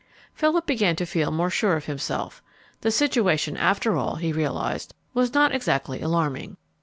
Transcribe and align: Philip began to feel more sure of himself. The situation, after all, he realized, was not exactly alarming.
Philip 0.33 0.65
began 0.65 0.95
to 0.95 1.05
feel 1.05 1.29
more 1.29 1.51
sure 1.51 1.75
of 1.75 1.85
himself. 1.85 2.41
The 2.79 2.89
situation, 2.89 3.55
after 3.55 3.95
all, 3.95 4.15
he 4.15 4.33
realized, 4.33 4.95
was 5.13 5.35
not 5.35 5.53
exactly 5.53 6.01
alarming. 6.01 6.57